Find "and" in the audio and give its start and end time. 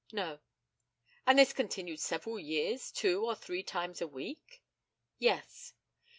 1.27-1.37